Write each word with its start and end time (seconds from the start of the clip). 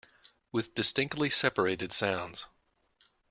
With 0.51 0.73
distinctly 0.73 1.29
separated 1.29 1.91
sounds. 1.93 2.47